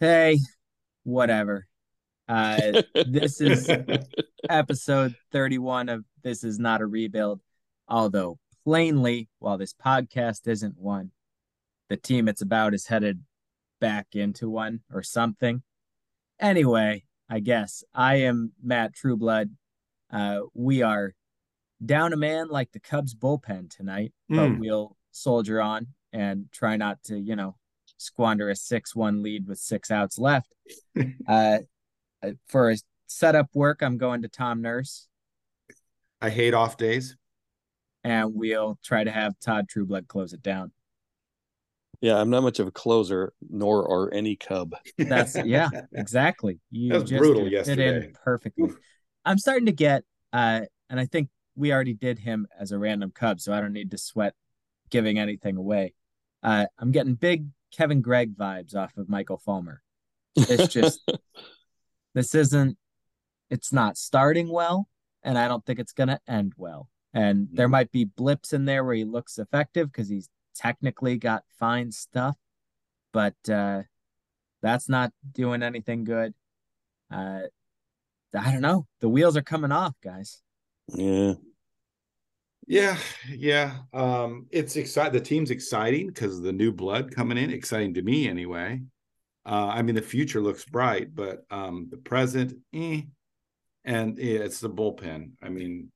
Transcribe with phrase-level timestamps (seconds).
[0.00, 0.38] Hey,
[1.04, 1.67] whatever.
[2.28, 3.70] Uh, this is
[4.50, 7.40] episode 31 of This Is Not a Rebuild.
[7.88, 11.10] Although, plainly, while this podcast isn't one,
[11.88, 13.22] the team it's about is headed
[13.80, 15.62] back into one or something.
[16.38, 19.50] Anyway, I guess I am Matt Trueblood.
[20.12, 21.14] Uh, we are
[21.84, 24.58] down a man like the Cubs bullpen tonight, but Mm.
[24.58, 27.56] we'll soldier on and try not to, you know,
[27.96, 30.52] squander a 6 1 lead with six outs left.
[31.28, 31.58] uh,
[32.48, 35.08] for his setup work, I'm going to Tom Nurse,
[36.20, 37.16] I hate off days.
[38.04, 40.72] and we'll try to have Todd Trueblood close it down.
[42.00, 44.74] Yeah, I'm not much of a closer, nor are any Cub.
[44.98, 46.60] That's yeah, exactly.
[46.70, 48.04] You That was just brutal fit yesterday.
[48.06, 48.70] in perfectly.
[49.24, 53.10] I'm starting to get uh and I think we already did him as a random
[53.10, 54.34] Cub, so I don't need to sweat
[54.90, 55.94] giving anything away.
[56.42, 59.82] Uh I'm getting big Kevin Gregg vibes off of Michael Fulmer.
[60.36, 61.00] It's just
[62.18, 62.76] this isn't
[63.48, 64.88] it's not starting well,
[65.22, 66.88] and I don't think it's gonna end well.
[67.14, 67.70] And there Mhm.
[67.70, 72.36] might be blips in there where he looks effective because he's technically got fine stuff,
[73.12, 73.84] but uh
[74.62, 76.34] that's not doing anything good.
[77.08, 77.42] Uh
[78.34, 78.86] I don't know.
[79.00, 80.42] The wheels are coming off, guys.
[80.88, 81.34] yeah,
[82.66, 82.98] Yeah,
[83.30, 83.78] yeah.
[83.94, 85.12] Um, it's exciting.
[85.14, 87.50] The team's exciting because of the new blood coming in.
[87.50, 88.82] Exciting to me, anyway.
[89.48, 93.02] Uh, I mean, the future looks bright, but um, the present, eh.
[93.84, 95.30] And yeah, it's the bullpen.
[95.42, 95.90] I mean,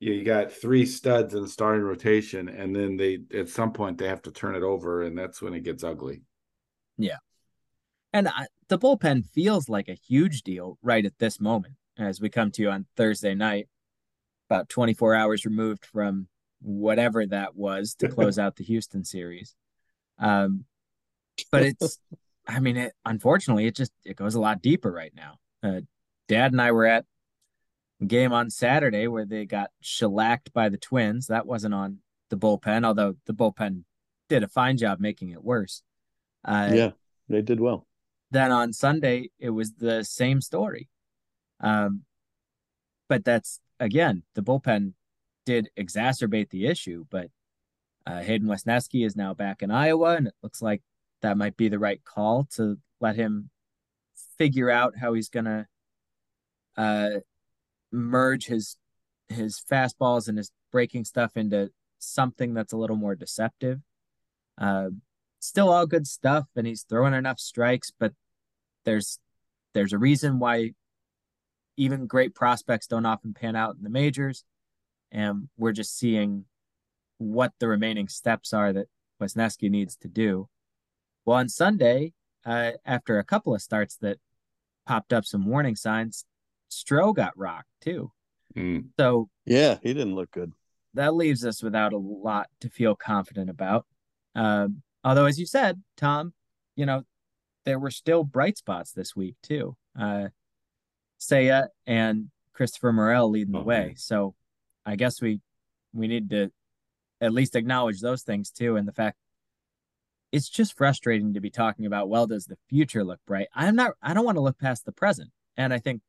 [0.00, 3.98] you, you got three studs in the starting rotation, and then they at some point
[3.98, 6.22] they have to turn it over, and that's when it gets ugly.
[6.96, 7.18] Yeah,
[8.12, 12.28] and I, the bullpen feels like a huge deal right at this moment as we
[12.28, 13.68] come to you on Thursday night,
[14.48, 16.28] about 24 hours removed from
[16.60, 19.54] whatever that was to close out the Houston series.
[20.18, 20.64] Um,
[21.52, 21.98] but it's,
[22.48, 25.38] I mean, it, unfortunately, it just it goes a lot deeper right now.
[25.62, 25.82] Uh,
[26.28, 27.04] Dad and I were at
[28.00, 31.26] a game on Saturday where they got shellacked by the Twins.
[31.26, 31.98] That wasn't on
[32.30, 33.84] the bullpen, although the bullpen
[34.28, 35.82] did a fine job making it worse.
[36.44, 36.90] Uh, yeah,
[37.28, 37.86] they did well.
[38.30, 40.88] then on Sunday it was the same story.
[41.60, 42.02] Um,
[43.08, 44.92] but that's again the bullpen
[45.44, 47.04] did exacerbate the issue.
[47.10, 47.28] But
[48.06, 50.82] uh, Hayden Wesneski is now back in Iowa, and it looks like
[51.22, 53.50] that might be the right call to let him
[54.36, 55.66] figure out how he's gonna
[56.76, 57.20] uh,
[57.92, 58.76] merge his
[59.28, 63.80] his fastballs and his breaking stuff into something that's a little more deceptive.
[64.56, 64.88] Uh,
[65.40, 68.12] still all good stuff, and he's throwing enough strikes, but
[68.84, 69.18] there's
[69.74, 70.72] there's a reason why
[71.76, 74.44] even great prospects don't often pan out in the majors,
[75.12, 76.44] and we're just seeing
[77.18, 78.86] what the remaining steps are that
[79.20, 80.48] Wesneski needs to do.
[81.28, 82.14] Well, on Sunday,
[82.46, 84.16] uh, after a couple of starts that
[84.86, 86.24] popped up some warning signs,
[86.70, 88.12] Stroh got rocked too.
[88.56, 88.86] Mm.
[88.98, 90.54] So Yeah, he didn't look good.
[90.94, 93.84] that leaves us without a lot to feel confident about.
[94.34, 96.32] Um, although, as you said, Tom,
[96.76, 97.02] you know,
[97.66, 99.76] there were still bright spots this week too.
[100.00, 100.28] Uh,
[101.20, 103.86] Seiya and Christopher Morel leading the Oh, way.
[103.88, 103.96] man.
[103.96, 104.34] So
[104.86, 105.42] I guess we
[105.92, 106.50] we need to
[107.20, 109.18] at least acknowledge those things too, and the fact
[110.32, 112.08] it's just frustrating to be talking about.
[112.08, 113.48] Well, does the future look bright?
[113.54, 113.92] I'm not.
[114.02, 116.02] I don't want to look past the present, and I think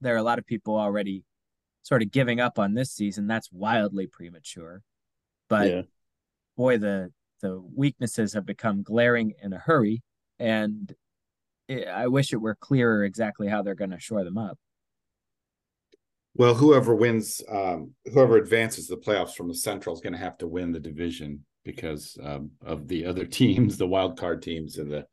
[0.00, 1.24] there are a lot of people already
[1.82, 3.26] sort of giving up on this season.
[3.26, 4.82] That's wildly premature.
[5.48, 5.82] But yeah,
[6.56, 10.02] boy, the the weaknesses have become glaring in a hurry,
[10.38, 10.92] and
[11.68, 14.58] it, I wish it were clearer exactly how they're going to shore them up.
[16.34, 20.38] Well, whoever wins, um, whoever advances the playoffs from the Central is going to have
[20.38, 24.88] to win the division because um, of the other teams, the wild card teams in
[24.88, 25.06] the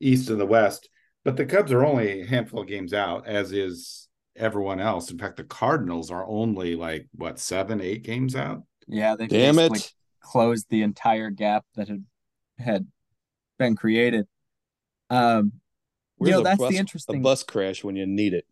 [0.00, 0.88] East and the West.
[1.24, 5.10] But the Cubs are only a handful of games out, as is everyone else.
[5.10, 8.62] In fact, the Cardinals are only like what seven, eight games out.
[8.86, 9.92] Yeah, they damn basically it.
[10.20, 12.04] closed the entire gap that had
[12.58, 12.86] had
[13.58, 14.26] been created.
[15.08, 15.52] Um,
[16.16, 18.46] Where's know, a that's the bus- interesting- A bus crash when you need it.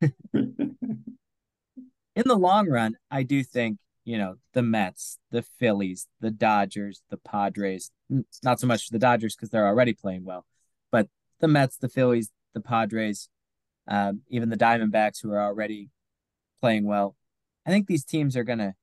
[0.32, 3.78] in the long run, I do think,
[4.10, 7.92] you know, the Mets, the Phillies, the Dodgers, the Padres,
[8.42, 10.44] not so much the Dodgers because they're already playing well,
[10.90, 11.06] but
[11.38, 13.28] the Mets, the Phillies, the Padres,
[13.86, 15.90] um, even the Diamondbacks who are already
[16.60, 17.14] playing well.
[17.64, 18.74] I think these teams are going to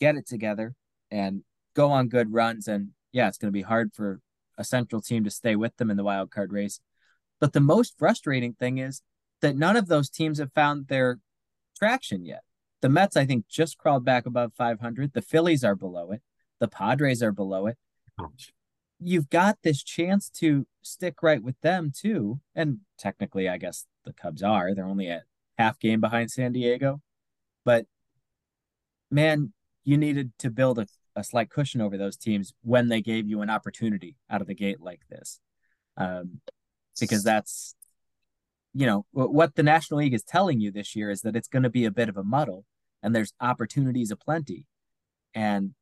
[0.00, 0.74] get it together
[1.10, 1.44] and
[1.74, 2.68] go on good runs.
[2.68, 4.20] And yeah, it's going to be hard for
[4.58, 6.78] a central team to stay with them in the wild card race.
[7.40, 9.00] But the most frustrating thing is
[9.40, 11.20] that none of those teams have found their
[11.74, 12.42] traction yet.
[12.84, 15.14] The Mets, I think, just crawled back above 500.
[15.14, 16.20] The Phillies are below it.
[16.60, 17.78] The Padres are below it.
[19.00, 22.40] You've got this chance to stick right with them too.
[22.54, 24.74] And technically, I guess the Cubs are.
[24.74, 25.22] They're only at
[25.56, 27.00] half game behind San Diego.
[27.64, 27.86] But
[29.10, 29.54] man,
[29.84, 30.86] you needed to build a,
[31.16, 34.54] a slight cushion over those teams when they gave you an opportunity out of the
[34.54, 35.40] gate like this.
[35.96, 36.42] Um,
[37.00, 37.76] because that's,
[38.74, 41.62] you know, what the National League is telling you this year is that it's going
[41.62, 42.66] to be a bit of a muddle
[43.04, 44.66] and there's opportunities aplenty.
[45.34, 45.74] And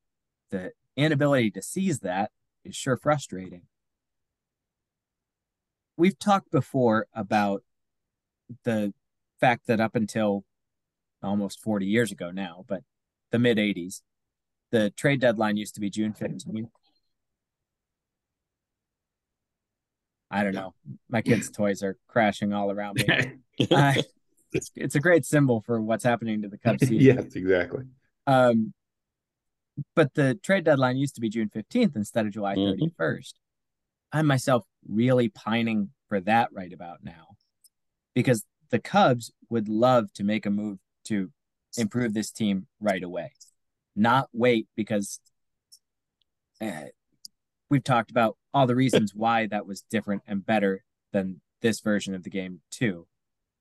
[0.50, 2.32] the inability to seize that
[2.64, 3.62] is sure frustrating.
[5.96, 7.62] We've talked before about
[8.64, 8.92] the
[9.40, 10.44] fact that up until
[11.22, 12.82] almost 40 years ago now, but
[13.30, 14.02] the mid 80s,
[14.72, 16.70] the trade deadline used to be June 15th.
[20.28, 20.74] I don't know.
[21.08, 23.66] My kids' toys are crashing all around me.
[24.52, 27.00] it's, it's a great symbol for what's happening to the Cubs season.
[27.00, 27.84] yes, exactly.
[28.26, 28.72] Um,
[29.96, 32.90] but the trade deadline used to be June 15th instead of July 31st.
[32.98, 33.18] Mm-hmm.
[34.12, 37.28] I'm myself really pining for that right about now
[38.14, 41.30] because the Cubs would love to make a move to
[41.78, 43.32] improve this team right away,
[43.96, 45.20] not wait because
[46.60, 46.86] uh,
[47.70, 52.14] we've talked about all the reasons why that was different and better than this version
[52.14, 53.06] of the game, too,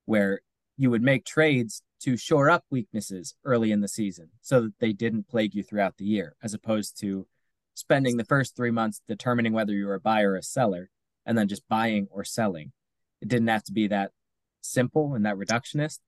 [0.06, 0.42] where
[0.78, 4.94] you would make trades to shore up weaknesses early in the season so that they
[4.94, 7.28] didn't plague you throughout the year, as opposed to
[7.74, 10.90] spending the first three months determining whether you were a buyer or a seller
[11.26, 12.72] and then just buying or selling.
[13.22, 14.12] It didn't have to be that
[14.62, 16.00] simple and that reductionist.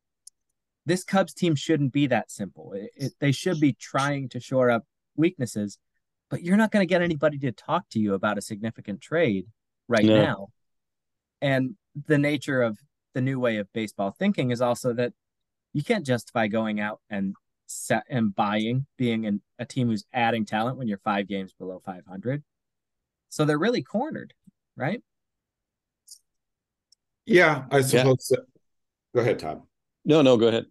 [0.86, 2.74] This Cubs team shouldn't be that simple.
[2.74, 4.83] It, it, they should be trying to shore up
[5.15, 5.77] weaknesses,
[6.30, 9.45] but you're not going to get anybody to talk to you about a significant trade
[9.88, 10.24] right no.
[10.24, 10.48] now.
[11.42, 11.75] And
[12.07, 12.80] the nature of
[13.13, 15.13] the new way of baseball thinking is also that
[15.74, 20.45] you can't justify going out and set and buying being an, a team who's adding
[20.45, 22.44] talent when you're five games below 500.
[23.30, 24.33] So they're really cornered,
[24.75, 25.01] right?
[27.25, 28.27] Yeah, I suppose.
[28.30, 28.38] Yeah.
[28.38, 28.44] So.
[29.15, 29.63] Go ahead, Tom.
[30.06, 30.65] No, no, go ahead.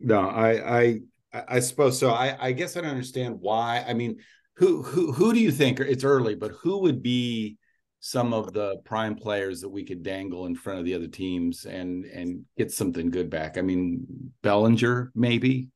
[0.00, 1.00] No, I, I,
[1.32, 2.10] I suppose so.
[2.10, 3.84] I, I guess I don't understand why.
[3.86, 4.18] I mean,
[4.56, 5.80] who, who, who do you think?
[5.80, 7.58] It's early, but who would be
[8.06, 11.64] some of the prime players that we could dangle in front of the other teams
[11.64, 13.56] and and get something good back.
[13.56, 15.70] I mean, Bellinger maybe.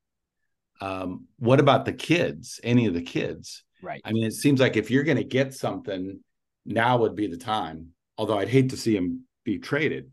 [0.83, 2.61] Um, what about the kids?
[2.63, 3.65] Any of the kids?
[3.83, 4.03] Right.
[4.05, 6.21] I mean, it seems like if you're going to get something,
[6.67, 7.93] now would be the time.
[8.19, 10.11] Although I'd hate to see him be traded.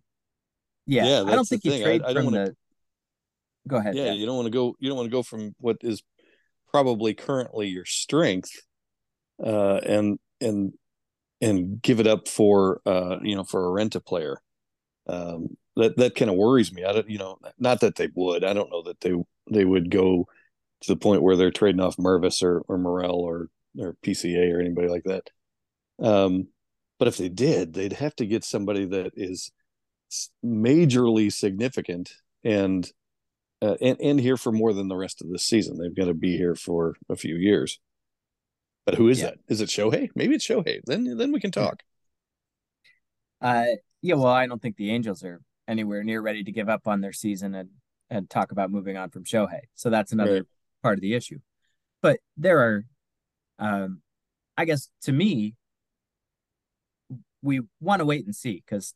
[0.88, 2.56] Yeah, yeah I don't think you trade I, I from wanna, the.
[3.68, 3.94] Go ahead.
[3.94, 4.74] Yeah, yeah, you don't want to go.
[4.80, 6.02] You don't want to go from what is
[6.72, 8.52] probably currently your strength,
[9.46, 10.72] uh, and and
[11.42, 14.42] and give it up for uh, you know for a rent a player.
[15.08, 16.84] Um, that that kind of worries me.
[16.84, 18.44] I don't you know not that they would.
[18.44, 19.14] I don't know that they
[19.52, 20.28] they would go
[20.82, 23.50] to the point where they're trading off Mervis or or Morel or
[23.80, 25.30] or PCA or anybody like that.
[26.00, 26.48] Um,
[26.98, 29.52] but if they did, they'd have to get somebody that is
[30.44, 32.90] majorly significant and
[33.62, 35.78] uh, and and here for more than the rest of the season.
[35.78, 37.80] They've got to be here for a few years.
[38.86, 39.28] But who is yeah.
[39.28, 39.38] that?
[39.48, 40.10] Is it Shohei?
[40.16, 40.82] Maybe it's Shohei.
[40.86, 41.84] Then then we can talk.
[43.42, 43.66] Uh
[44.02, 47.02] yeah, well, I don't think the Angels are anywhere near ready to give up on
[47.02, 47.70] their season and
[48.10, 49.62] and talk about moving on from Shohei.
[49.74, 50.44] So that's another right.
[50.84, 51.40] part of the issue.
[52.02, 52.86] But there are
[53.60, 54.02] um
[54.58, 55.56] I guess to me
[57.42, 58.94] we want to wait and see because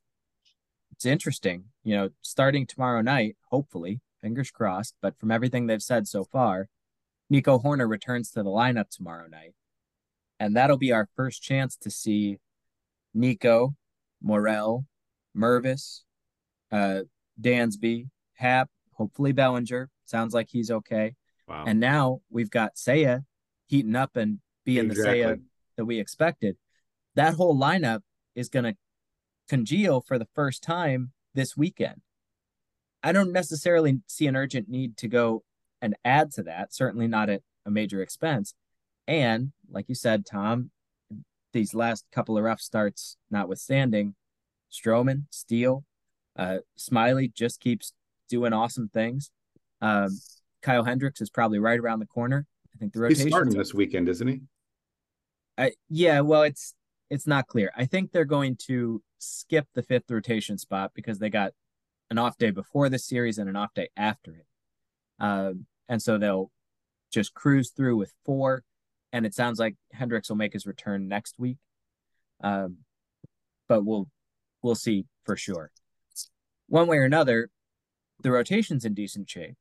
[0.91, 6.07] it's interesting, you know, starting tomorrow night, hopefully, fingers crossed, but from everything they've said
[6.07, 6.67] so far,
[7.29, 9.53] Nico Hoerner returns to the lineup tomorrow night.
[10.39, 12.37] And that'll be our first chance to see
[13.13, 13.75] Nico,
[14.21, 14.85] Morel,
[15.35, 16.01] Mervis,
[16.71, 17.01] uh,
[17.41, 19.89] Dansby, Hap, hopefully Bellinger.
[20.05, 21.15] Sounds like he's okay.
[21.47, 21.65] Wow.
[21.67, 23.25] And now we've got Seiya
[23.67, 25.21] heating up and being exactly.
[25.21, 25.41] the Seiya
[25.77, 26.57] that we expected.
[27.15, 28.01] That whole lineup
[28.35, 28.75] is going to
[29.47, 32.01] congeal for the first time this weekend.
[33.01, 35.43] I don't necessarily see an urgent need to go
[35.81, 38.53] and add to that, certainly not at a major expense.
[39.09, 40.69] And like you said, Tom,
[41.51, 44.13] these last couple of rough starts notwithstanding,
[44.71, 45.83] Stroman, Steele,
[46.35, 47.91] uh, Smyly just keeps
[48.29, 49.31] doing awesome things.
[49.81, 50.19] Um,
[50.61, 52.45] Kyle Hendricks is probably right around the corner.
[52.75, 53.25] I think the rotation.
[53.25, 54.41] He's starting this weekend, isn't he?
[55.57, 56.75] I, yeah, well, it's
[57.09, 57.71] it's not clear.
[57.75, 61.53] I think they're going to skip the fifth rotation spot because they got
[62.11, 64.45] an off day before the series and an off day after it,
[65.19, 66.51] um, and so they'll
[67.11, 68.63] just cruise through with four,
[69.11, 71.57] and it sounds like Hendricks will make his return next week.
[72.41, 72.77] Um,
[73.67, 74.07] but we'll
[74.61, 75.71] we'll see for sure.
[76.67, 77.49] One way or another,
[78.21, 79.57] the rotation's in decent shape.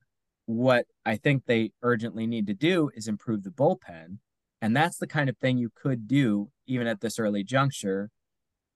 [0.46, 4.18] What I think they urgently need to do is improve the bullpen.
[4.60, 8.10] And that's the kind of thing you could do even at this early juncture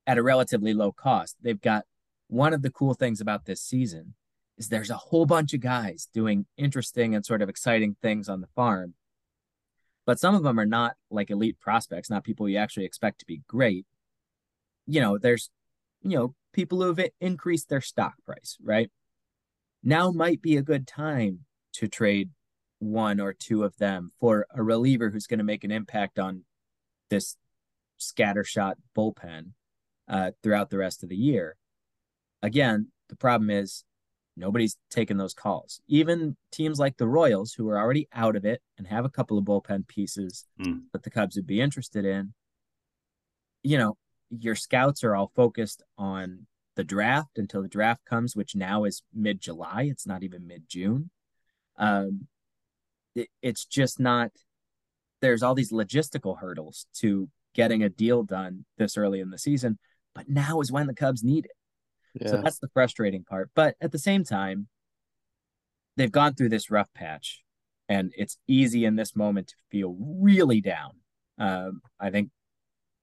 [0.06, 1.36] at a relatively low cost.
[1.42, 1.84] They've got
[2.28, 4.14] one of the cool things about this season
[4.58, 8.40] is there's a whole bunch of guys doing interesting and sort of exciting things on
[8.40, 8.94] the farm.
[10.04, 13.26] But some of them are not like elite prospects, not people you actually expect to
[13.26, 13.86] be great.
[14.86, 15.50] You know, there's,
[16.02, 18.90] you know, people who have increased their stock price, right?
[19.82, 21.40] Now might be a good time
[21.74, 22.30] to trade
[22.78, 26.44] one or two of them for a reliever who's going to make an impact on
[27.10, 27.36] this
[28.00, 29.52] scattershot bullpen
[30.08, 31.56] uh, throughout the rest of the year.
[32.42, 33.84] Again, the problem is
[34.36, 35.80] nobody's taking those calls.
[35.88, 39.38] Even teams like the Royals, who are already out of it and have a couple
[39.38, 40.80] of bullpen pieces mm.
[40.92, 42.32] that the Cubs would be interested in,
[43.62, 43.96] you know,
[44.30, 49.02] your scouts are all focused on the draft until the draft comes, which now is
[49.14, 49.82] mid July.
[49.90, 51.10] It's not even mid June.
[51.76, 52.28] Um,
[53.14, 54.30] it, it's just not,
[55.20, 59.78] there's all these logistical hurdles to getting a deal done this early in the season,
[60.14, 61.52] but now is when the Cubs need it.
[62.14, 62.28] Yeah.
[62.28, 63.50] So that's the frustrating part.
[63.54, 64.68] But at the same time,
[65.96, 67.42] they've gone through this rough patch,
[67.88, 70.92] and it's easy in this moment to feel really down.
[71.38, 72.30] Um, I think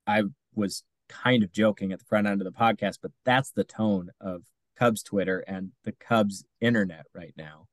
[0.08, 0.24] I
[0.54, 4.10] was kind of joking at the front end of the podcast, but that's the tone
[4.22, 4.44] of
[4.78, 7.68] Cubs Twitter and the Cubs internet right now.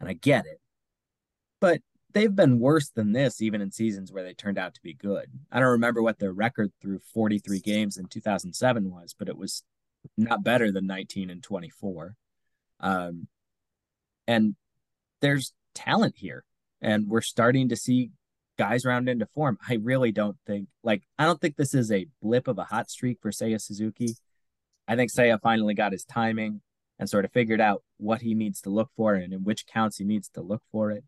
[0.00, 0.60] And I get it.
[1.60, 1.80] But
[2.12, 5.30] they've been worse than this even in seasons where they turned out to be good.
[5.50, 9.62] I don't remember what their record through 43 games in 2007 was, but it was
[10.16, 12.14] not better than 19 and 24.
[12.80, 13.28] Um,
[14.26, 14.56] and
[15.20, 16.44] there's talent here,
[16.80, 18.10] and we're starting to see
[18.58, 19.58] guys round into form.
[19.68, 22.90] I really don't think, like, I don't think this is a blip of a hot
[22.90, 24.16] streak for Seiya Suzuki.
[24.86, 26.60] I think Seiya finally got his timing
[26.98, 29.98] and sort of figured out what he needs to look for and in which counts
[29.98, 31.04] he needs to look for it.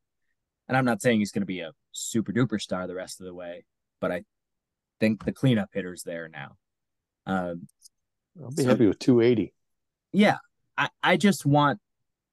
[0.69, 3.27] And I'm not saying he's going to be a super duper star the rest of
[3.27, 3.65] the way,
[4.01, 4.23] but I
[5.01, 6.57] think the cleanup hitter's there now.
[7.27, 7.67] Um,
[8.43, 9.53] I'll be so, happy with 280.
[10.13, 10.39] Yeah.
[10.77, 11.81] I, I just want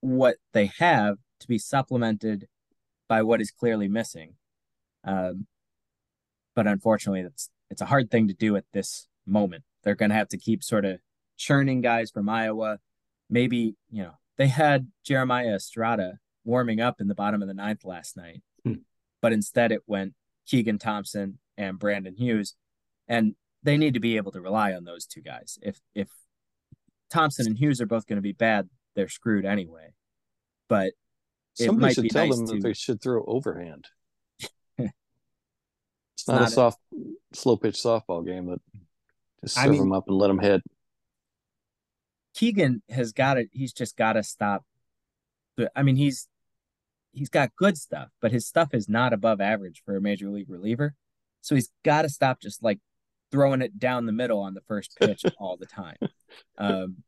[0.02, 2.48] what they have to be supplemented
[3.08, 4.36] by what is clearly missing.
[5.04, 5.48] Um,
[6.56, 9.64] but unfortunately, it's it's a hard thing to do at this moment.
[9.84, 11.00] They're going to have to keep sort of
[11.38, 12.80] churning guys from Iowa.
[13.30, 17.86] Maybe you know they had Jeremiah Estrada warming up in the bottom of the ninth
[17.86, 18.74] last night, hmm.
[19.22, 20.14] but instead it went
[20.48, 22.56] Keegan Thompson and Brandon Hughes,
[23.08, 23.36] and
[23.68, 25.60] they need to be able to rely on those two guys.
[25.62, 26.08] If if
[27.10, 29.90] Thompson and Hughes are both going to be bad, they're screwed anyway.
[30.70, 30.94] But
[31.54, 32.54] somebody should tell nice them to...
[32.54, 33.88] that they should throw overhand.
[34.78, 34.94] it's
[36.30, 36.80] not, not, a soft,
[37.34, 38.60] slow pitch softball game, but
[39.42, 40.62] just serve I mean, them up and let them hit.
[42.34, 43.50] Keegan has got it.
[43.52, 44.64] He's just got to stop.
[45.76, 46.30] I mean, he's
[47.12, 50.50] he's got good stuff, but his stuff is not above average for a major league
[50.50, 50.96] reliever.
[51.42, 52.80] So he's got to stop just like
[53.32, 55.98] throwing it down the middle on the first pitch all the time.
[56.58, 57.04] Um,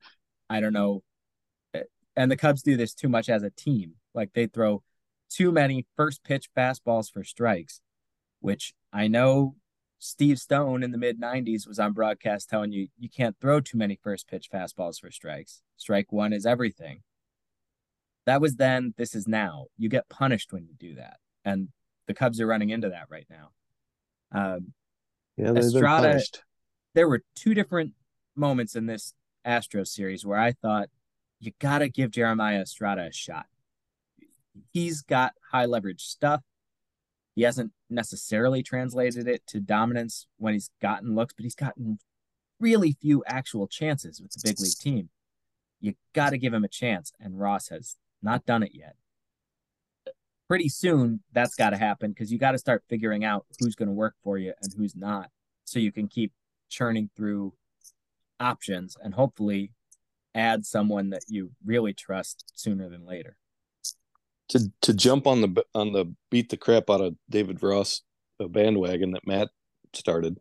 [0.50, 1.04] I don't know.
[2.16, 3.94] And the Cubs do this too much as a team.
[4.14, 4.84] Like they throw
[5.30, 7.82] too many first pitch fastballs for strikes,
[8.40, 9.56] which I know
[10.00, 13.78] Steve Stone in the mid 90s was on broadcast telling you you can't throw too
[13.78, 15.62] many first pitch fastballs for strikes.
[15.78, 17.04] Strike one is everything.
[18.26, 19.66] That was then, this is now.
[19.78, 21.18] You get punished when you do that.
[21.46, 21.70] And
[22.08, 23.50] the Cubs are running into that right now.
[24.32, 24.74] Um,
[25.40, 26.22] yeah, Estrada.
[26.96, 27.94] There were two different
[28.36, 29.14] moments in this
[29.46, 30.90] Astro series where I thought
[31.40, 33.46] you got to give Jeremiah Estrada a shot.
[34.72, 36.42] He's got high leverage stuff.
[37.36, 42.00] He hasn't necessarily translated it to dominance when he's gotten looks, but he's gotten
[42.60, 45.10] really few actual chances with the big league team.
[45.80, 48.96] You got to give him a chance, and Ross has not done it yet.
[50.50, 53.88] Pretty soon, that's got to happen because you got to start figuring out who's going
[53.88, 55.30] to work for you and who's not,
[55.64, 56.34] so you can keep
[56.70, 57.54] churning through
[58.40, 59.72] options and hopefully
[60.36, 63.38] add someone that you really trust sooner than later.
[64.50, 68.02] To to jump on the on the beat the crap out of David Ross
[68.40, 69.50] bandwagon that Matt
[69.94, 70.40] started.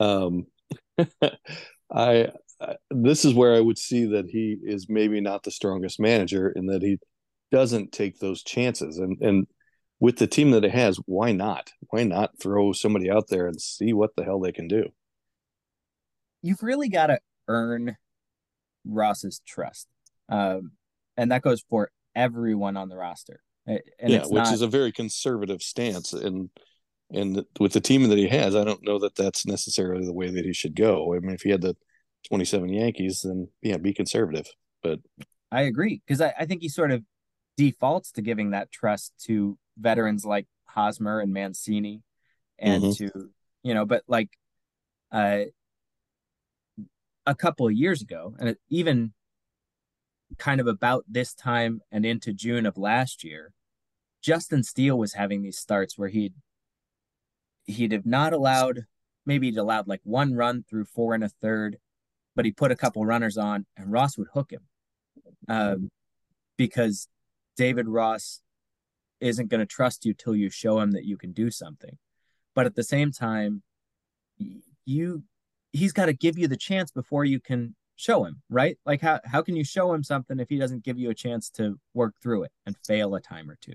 [0.00, 0.46] Um,
[1.92, 6.00] I, I this is where I would see that he is maybe not the strongest
[6.00, 6.98] manager in that he
[7.52, 9.46] doesn't take those chances and and
[10.02, 11.70] with the team that it has, why not?
[11.90, 14.88] Why not throw somebody out there and see what the hell they can do?
[16.42, 17.96] You've really got to earn
[18.84, 19.86] Ross's trust.
[20.28, 20.72] Um,
[21.16, 23.44] and that goes for everyone on the roster.
[23.64, 24.52] And yeah, which not...
[24.52, 26.12] is a very conservative stance.
[26.12, 26.50] And
[27.12, 30.30] and with the team that he has, I don't know that that's necessarily the way
[30.32, 31.14] that he should go.
[31.14, 31.76] I mean, if he had the
[32.26, 34.48] 27 Yankees, then yeah, be conservative.
[34.82, 34.98] But
[35.52, 37.04] I agree because I, I think he sort of
[37.56, 42.02] defaults to giving that trust to veterans like Hosmer and Mancini,
[42.58, 43.06] and mm-hmm.
[43.06, 43.30] to
[43.62, 44.30] you know, but like,
[45.12, 45.44] uh,
[47.26, 49.12] a couple of years ago, and even
[50.38, 53.52] kind of about this time and into June of last year,
[54.22, 56.34] Justin Steele was having these starts where he'd
[57.66, 58.86] he'd have not allowed
[59.24, 61.78] maybe he'd allowed like one run through four and a third,
[62.34, 64.62] but he put a couple runners on and Ross would hook him.
[65.48, 65.90] Um,
[66.56, 67.08] because
[67.56, 68.40] David Ross
[69.20, 71.98] isn't going to trust you till you show him that you can do something.
[72.54, 73.62] But at the same time,
[74.84, 75.22] you
[75.72, 78.78] he's got to give you the chance before you can show him, right?
[78.84, 81.50] Like how how can you show him something if he doesn't give you a chance
[81.50, 83.74] to work through it and fail a time or two?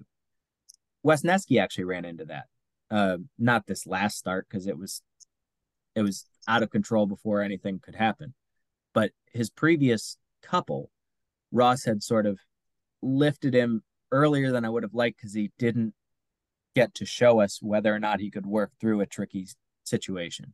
[1.06, 2.46] Wesneski actually ran into that.
[2.90, 5.02] Uh, not this last start because it was
[5.96, 8.34] it was out of control before anything could happen.
[8.94, 10.92] But his previous couple,
[11.52, 12.40] Ross had sort of
[13.02, 15.94] lifted him earlier than I would have liked because he didn't
[16.76, 19.48] get to show us whether or not he could work through a tricky
[19.84, 20.54] situation.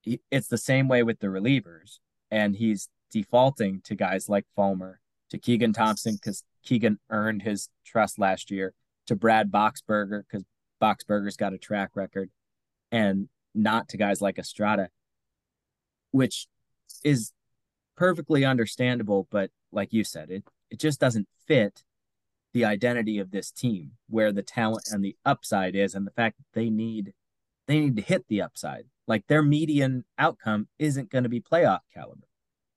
[0.00, 1.98] He, it's the same way with the relievers,
[2.30, 8.18] and he's defaulting to guys like Fulmer, to Keegan Thompson because Keegan earned his trust
[8.18, 8.72] last year,
[9.06, 10.44] to Brad Boxberger because
[10.80, 12.30] Boxberger's got a track record,
[12.90, 14.88] and not to guys like Estrada,
[16.10, 16.46] which
[17.04, 17.32] is
[17.96, 19.26] perfectly understandable.
[19.30, 21.82] But like you said, it it just doesn't fit
[22.52, 26.38] the identity of this team where the talent and the upside is and the fact
[26.38, 27.12] that they need
[27.66, 31.80] they need to hit the upside like their median outcome isn't going to be playoff
[31.92, 32.26] caliber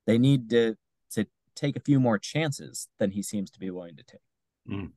[0.06, 0.76] they need to
[1.10, 4.20] to take a few more chances than he seems to be willing to take
[4.70, 4.90] mm.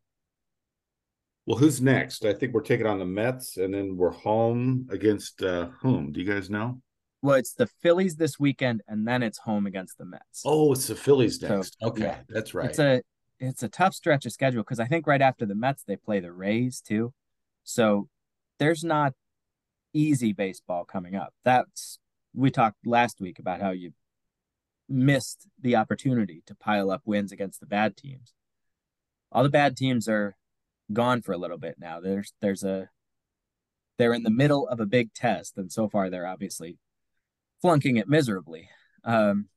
[1.45, 5.41] well who's next i think we're taking on the mets and then we're home against
[5.43, 6.81] uh whom do you guys know
[7.23, 10.43] well, it's the Phillies this weekend, and then it's home against the Mets.
[10.43, 11.77] Oh, it's the Phillies next.
[11.79, 12.69] So, okay, yeah, that's right.
[12.69, 13.01] It's a
[13.39, 16.19] it's a tough stretch of schedule because I think right after the Mets they play
[16.19, 17.13] the Rays too,
[17.63, 18.07] so
[18.59, 19.13] there's not
[19.93, 21.33] easy baseball coming up.
[21.43, 21.99] That's
[22.33, 23.93] we talked last week about how you
[24.89, 28.33] missed the opportunity to pile up wins against the bad teams.
[29.31, 30.35] All the bad teams are
[30.91, 31.99] gone for a little bit now.
[31.99, 32.89] There's there's a
[33.97, 36.77] they're in the middle of a big test, and so far they're obviously
[37.61, 38.69] flunking it miserably.
[39.03, 39.47] Um,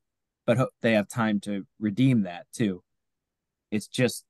[0.46, 2.82] but ho- they have time to redeem that too.
[3.70, 4.24] It's just,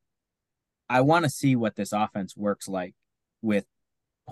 [0.88, 2.94] I want to see what this offense works like
[3.42, 3.66] with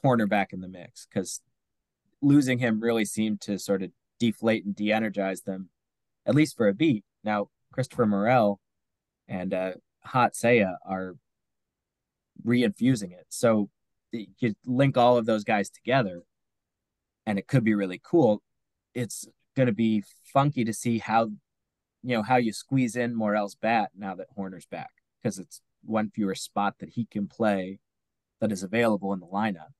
[0.02, 1.40] Hoerner back in the mix because
[2.22, 5.70] losing him really seemed to sort of deflate and de-energize them,
[6.26, 7.04] at least for a beat.
[7.22, 8.60] Now Christopher Morel
[9.28, 9.72] and uh,
[10.04, 11.16] Hot Seiya are
[12.44, 13.70] reinfusing it, so
[14.12, 16.22] you link all of those guys together,
[17.26, 18.42] and it could be really cool
[18.94, 21.30] it's going to be funky to see how
[22.04, 24.90] you know how you squeeze in Morel's bat now that Hoerner's back
[25.22, 27.80] because it's one fewer spot that he can play
[28.40, 29.72] that is available in the lineup.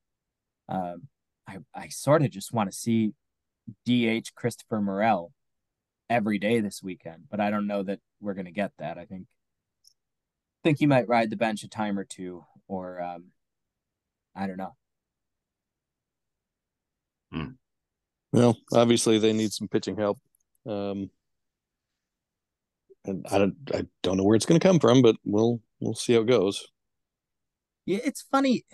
[0.69, 1.09] Um,
[1.47, 3.13] I I sort of just want to see
[3.87, 5.33] DH Christopher Morel
[6.09, 8.97] every day this weekend, but I don't know that we're going to get that.
[8.97, 9.27] I think
[10.63, 13.27] think he might ride the bench a time or two, or um,
[14.35, 14.75] I don't know.
[17.31, 17.51] Hmm.
[18.33, 20.19] Well, obviously they need some pitching help.
[20.67, 21.11] Um,
[23.05, 25.95] and I don't I don't know where it's going to come from, but we'll we'll
[25.95, 26.67] see how it goes.
[27.87, 28.65] Yeah, it's funny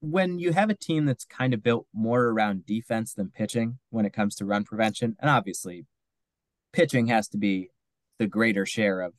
[0.00, 4.06] when you have a team that's kind of built more around defense than pitching when
[4.06, 5.86] it comes to run prevention, and obviously
[6.72, 7.70] pitching has to be
[8.18, 9.14] the greater share of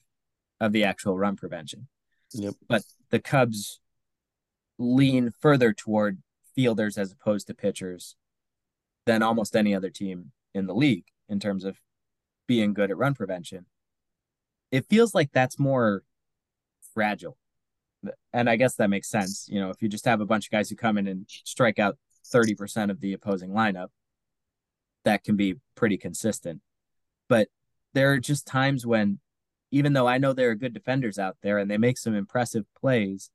[0.60, 1.88] of the actual run prevention.
[2.34, 2.54] Yep.
[2.68, 3.80] But the Cubs
[4.78, 6.22] lean further toward
[6.56, 8.16] fielders as opposed to pitchers
[9.06, 11.78] than almost any other team in the league in terms of
[12.48, 13.66] being good at run prevention.
[14.72, 16.04] It feels like that's more
[16.94, 17.38] fragile.
[18.34, 19.48] And I guess that makes sense.
[19.50, 21.78] You know, if you just have a bunch of guys who come in and strike
[21.78, 21.98] out
[22.34, 23.90] 30% of the opposing lineup,
[25.04, 26.62] that can be pretty consistent.
[27.28, 27.50] But
[27.94, 29.20] there are just times when,
[29.72, 32.66] even though I know there are good defenders out there and they make some impressive
[32.80, 33.30] plays,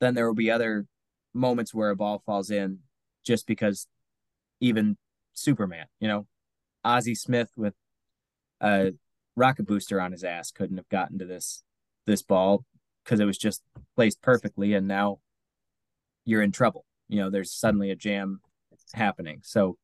[0.00, 0.86] then there will be other
[1.34, 2.78] moments where a ball falls in
[3.24, 3.86] just because
[4.60, 4.96] even
[5.34, 5.86] Superman.
[6.00, 6.26] You know,
[6.84, 7.74] Ozzie Smith with
[8.60, 8.92] a
[9.38, 11.62] rocket booster on his ass couldn't have gotten to this
[12.06, 12.64] this ball
[13.04, 13.62] because it was just
[13.96, 15.18] placed perfectly, and now
[16.24, 16.84] you're in trouble.
[17.08, 18.40] You know, there's suddenly a jam
[18.92, 19.40] happening.
[19.42, 19.78] So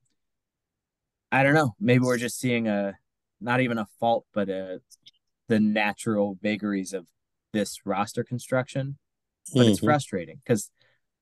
[1.33, 1.75] I don't know.
[1.81, 2.95] Maybe we're just seeing a
[3.41, 4.81] not even a fault, but a
[5.49, 7.07] the natural vagaries of
[7.53, 8.97] this roster construction
[9.53, 9.71] but mm-hmm.
[9.71, 10.71] it's frustrating because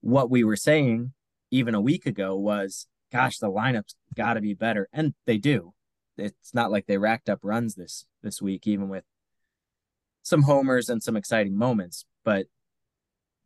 [0.01, 1.13] what we were saying
[1.51, 5.75] even a week ago was, gosh, the lineup's got to be better, and they do.
[6.19, 9.05] It's not like they racked up runs this this week, even with
[10.23, 12.05] some homers and some exciting moments.
[12.25, 12.47] But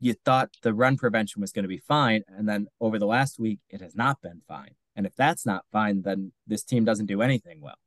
[0.01, 3.39] you thought the run prevention was going to be fine, and then over the last
[3.39, 4.75] week, it has not been fine.
[4.95, 7.79] And if that's not fine, then this team doesn't do anything well.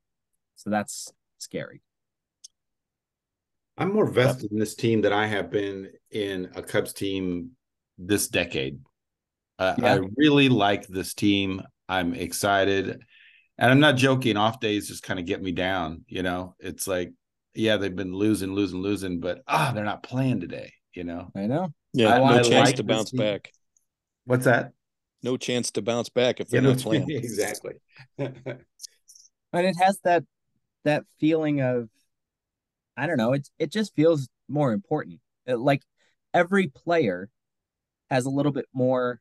[0.55, 1.81] So that's scary.
[3.77, 7.51] I'm more vested in this team than I have been in a Cubs team
[7.97, 8.79] this decade.
[9.57, 9.93] Uh, yeah.
[9.93, 11.61] I really like this team.
[11.87, 13.01] I'm excited.
[13.59, 14.37] And I'm not joking.
[14.37, 16.05] Off days just kind of get me down.
[16.07, 17.11] You know, it's like,
[17.53, 20.71] yeah, they've been losing, losing, losing, but ah, they're not playing today.
[20.93, 21.73] You know, I know.
[21.93, 23.51] Yeah, I, no I chance like to bounce back.
[24.23, 24.71] What's that?
[25.21, 27.05] No chance to bounce back if they're yeah, not playing.
[27.09, 27.73] Exactly.
[28.17, 28.31] and
[29.53, 30.23] it has that
[30.85, 31.89] that feeling of
[32.95, 35.19] I don't know, it it just feels more important.
[35.45, 35.81] It, like
[36.33, 37.29] every player
[38.09, 39.19] has a little bit more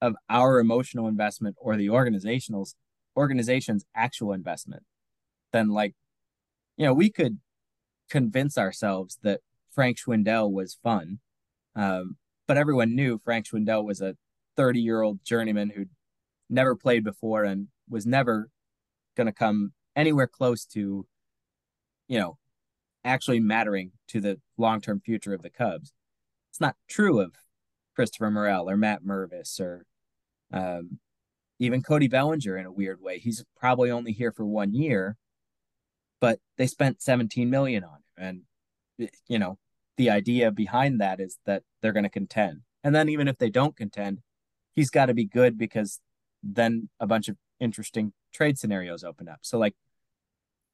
[0.00, 2.76] of our emotional investment or the organizational's
[3.16, 4.82] organization's actual investment
[5.52, 5.94] then like
[6.76, 7.38] you know, we could
[8.10, 11.18] convince ourselves that Frank Schwindel was fun.
[11.76, 14.16] Um, but everyone knew Frank Schwindel was a
[14.56, 15.90] 30 year old journeyman who'd
[16.50, 18.48] never played before and was never
[19.16, 21.06] going to come anywhere close to,
[22.08, 22.38] you know,
[23.04, 25.92] actually mattering to the long term future of the Cubs.
[26.50, 27.32] It's not true of
[27.96, 29.86] Christopher Morel or Matt Mervis or
[30.52, 30.98] um,
[31.64, 33.18] even Cody Bellinger in a weird way.
[33.18, 35.16] He's probably only here for one year,
[36.20, 38.44] but they spent 17 million on him.
[38.98, 39.58] And, you know,
[39.96, 42.60] the idea behind that is that they're going to contend.
[42.82, 44.20] And then even if they don't contend,
[44.74, 46.00] he's got to be good because
[46.42, 49.38] then a bunch of interesting trade scenarios open up.
[49.42, 49.74] So like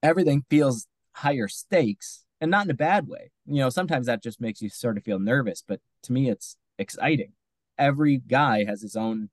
[0.03, 3.31] everything feels higher stakes and not in a bad way.
[3.46, 6.57] You know, sometimes that just makes you sort of feel nervous, but to me it's
[6.79, 7.33] exciting.
[7.79, 9.31] Every guy has his own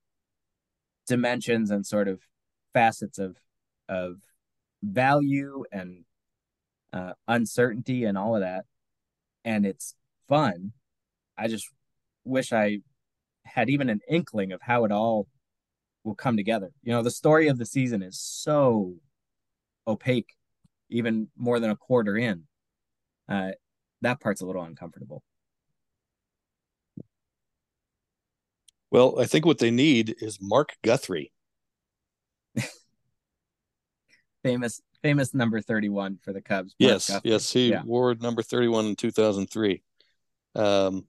[1.08, 2.22] dimensions and sort of
[2.74, 3.38] facets of
[3.89, 4.17] of
[4.84, 6.04] value and
[6.93, 8.65] uh, uncertainty and all of that
[9.43, 9.96] and it's
[10.28, 10.72] fun
[11.38, 11.67] i just
[12.24, 12.80] wish i
[13.48, 15.28] had even an inkling of how it all
[16.04, 16.72] will come together.
[16.84, 18.96] You know, the story of the season is so
[19.88, 20.34] opaque,
[20.89, 22.43] even more than a quarter in.
[23.30, 23.52] Uh,
[24.02, 25.24] that part's a little uncomfortable.
[28.91, 31.32] Well, I think what they need is Mark Guthrie.
[34.43, 36.76] famous famous number 31 for the Cubs.
[36.80, 37.32] Mark yes, Guthrie.
[37.32, 37.84] yes, he yeah.
[37.84, 39.82] wore number 31 in 2003.
[40.56, 41.06] Um,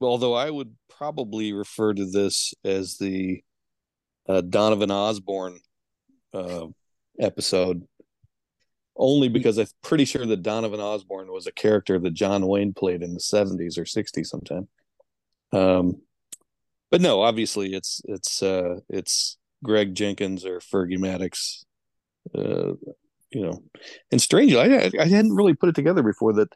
[0.00, 3.42] although I would probably refer to this as the
[4.28, 5.60] uh, Donovan Osborne
[6.34, 6.66] uh,
[7.20, 7.86] episode,
[8.96, 13.02] only because I'm pretty sure that Donovan Osborne was a character that John Wayne played
[13.02, 14.68] in the 70s or 60s sometime.
[15.52, 16.02] Um,
[16.96, 21.66] but no, obviously it's it's uh, it's Greg Jenkins or Fergie Maddux,
[22.34, 22.72] Uh,
[23.30, 23.62] you know,
[24.10, 26.48] and strangely, I, I hadn't really put it together before that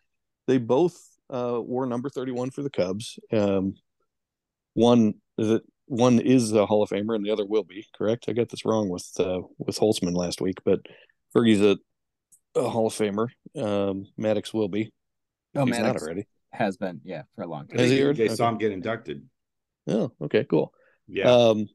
[0.47, 0.99] they both
[1.29, 3.19] uh, wore number 31 for the Cubs.
[3.31, 3.75] Um,
[4.73, 7.87] one that one is a Hall of Famer and the other will be.
[7.95, 8.25] Correct?
[8.27, 10.81] I got this wrong with uh, with Holtzman last week, but
[11.37, 11.77] Fergie's a,
[12.59, 13.29] a Hall of Famer.
[13.55, 14.91] Um, Maddux will be.
[15.55, 16.27] Oh, He's Maddux not already.
[16.51, 17.79] Has been, yeah, for a long time.
[17.79, 18.29] Has he They okay.
[18.29, 19.29] saw him get inducted.
[19.91, 20.73] Oh, okay, cool.
[21.09, 21.31] Yeah.
[21.31, 21.69] Um,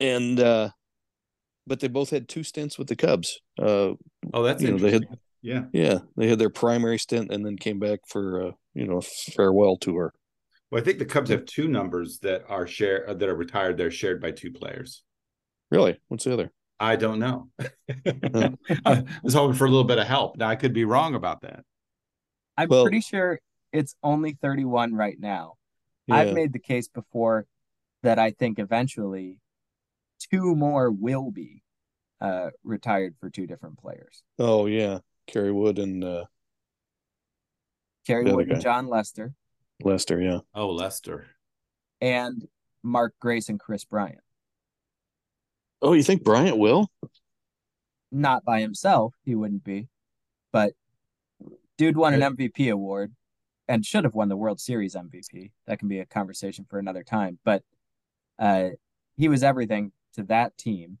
[0.00, 0.70] and uh,
[1.66, 3.40] but they both had two stints with the Cubs.
[3.58, 3.94] Uh,
[4.32, 5.06] oh, that's you know they had
[5.42, 8.98] yeah yeah they had their primary stint and then came back for uh, you know
[8.98, 10.12] a farewell tour.
[10.70, 13.76] Well, I think the Cubs have two numbers that are share uh, that are retired.
[13.76, 15.02] They're shared by two players.
[15.70, 16.00] Really?
[16.08, 16.52] What's the other?
[16.80, 17.48] I don't know.
[18.84, 20.36] I was hoping for a little bit of help.
[20.36, 21.64] Now I could be wrong about that.
[22.56, 23.40] I'm well, pretty sure
[23.72, 25.54] it's only 31 right now.
[26.06, 26.16] Yeah.
[26.16, 27.46] I've made the case before
[28.02, 29.38] that I think eventually
[30.30, 31.62] two more will be
[32.20, 34.22] uh, retired for two different players.
[34.38, 36.24] Oh yeah, Kerry Wood and uh,
[38.06, 39.34] Kerry Wood and Jon Lester.
[39.82, 40.40] Lester, yeah.
[40.54, 41.26] Oh, Lester.
[42.00, 42.46] And
[42.82, 44.20] Mark Grace and Kris Bryant.
[45.82, 46.88] Oh, you think Bryant will?
[48.12, 49.88] Not by himself, he wouldn't be.
[50.52, 50.74] But
[51.76, 53.12] dude won an MVP award
[53.68, 55.50] and should have won the World Series MVP.
[55.66, 57.38] That can be a conversation for another time.
[57.44, 57.62] But
[58.38, 58.70] uh,
[59.16, 60.98] he was everything to that team.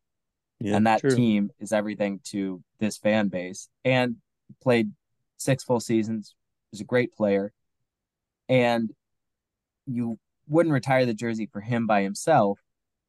[0.60, 1.14] Yeah, and that true.
[1.14, 3.68] team is everything to this fan base.
[3.84, 4.16] And
[4.62, 4.92] played
[5.36, 6.34] six full seasons,
[6.70, 7.52] was a great player.
[8.48, 8.90] And
[9.86, 12.58] you wouldn't retire the jersey for him by himself,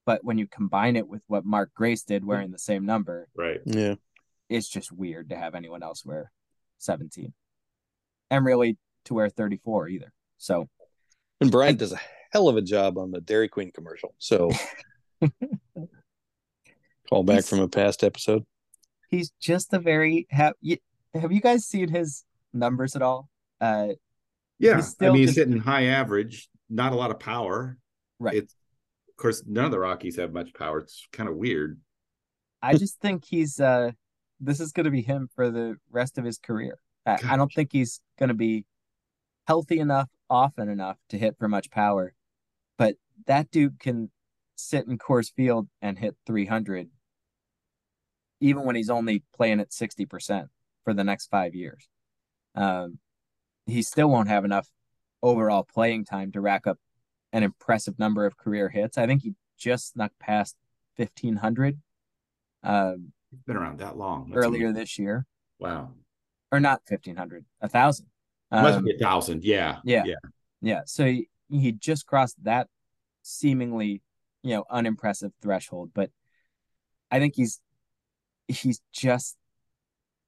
[0.05, 3.59] but when you combine it with what Mark Grace did wearing the same number, right?
[3.65, 3.95] Yeah.
[4.49, 6.31] It's just weird to have anyone else wear
[6.79, 7.33] 17.
[8.29, 10.11] And really to wear 34 either.
[10.37, 10.67] So
[11.41, 11.99] And Bryant does a
[12.31, 14.13] hell of a job on the Dairy Queen commercial.
[14.17, 14.51] So
[17.09, 18.43] call back He's- from a past episode.
[19.09, 20.77] He's just a very have you,
[21.13, 23.29] have you guys seen his numbers at all?
[23.61, 23.89] Uh
[24.59, 27.77] Yeah, He's I still mean, he's hitting high average, not a lot of power.
[28.19, 28.35] Right.
[28.35, 28.55] It's
[29.09, 30.79] of course none of the Rockies have much power.
[30.79, 31.79] It's kind of weird.
[32.61, 33.91] I just think he's uh
[34.41, 36.77] this is going to be him for the rest of his career.
[37.05, 38.65] I, I don't think he's going to be
[39.47, 42.13] healthy enough often enough to hit for much power.
[42.77, 42.95] But
[43.27, 44.11] that dude can
[44.55, 46.89] sit in Coors Field and hit 300
[48.41, 50.47] even when he's only playing at 60%
[50.83, 51.87] for the next 5 years.
[52.55, 52.99] Um
[53.67, 54.69] he still won't have enough
[55.23, 56.77] overall playing time to rack up
[57.33, 58.97] an impressive number of career hits.
[58.97, 60.55] I think he just snuck past
[60.97, 61.79] 1500
[62.63, 63.11] um,
[63.45, 64.29] been around that long.
[64.29, 64.73] That's earlier amazing.
[64.81, 65.25] this year,
[65.59, 65.91] Wow.
[66.51, 68.07] or not 1500, a thousand.
[68.51, 69.43] Must Um, be a thousand.
[69.43, 69.79] Yeah.
[69.83, 70.03] yeah.
[70.05, 70.15] Yeah.
[70.61, 70.81] yeah.
[70.85, 72.67] So he, he just crossed that
[73.21, 74.01] seemingly,
[74.43, 75.91] you know, unimpressive threshold.
[75.93, 76.11] But
[77.11, 77.59] I think he's,
[78.47, 79.37] he's just,